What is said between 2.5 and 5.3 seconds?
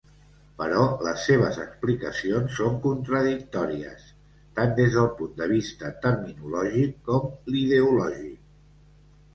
són contradictòries, tant des del